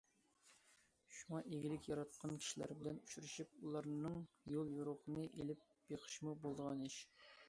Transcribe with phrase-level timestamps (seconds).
[1.17, 4.15] شۇڭا ئىگىلىك ياراتقان كىشىلەر بىلەن ئۇچرىشىپ، ئۇلارنىڭ
[4.55, 6.97] يول يورۇقىنى ئېلىپ بېقىشمۇ بولىدىغان ئىش.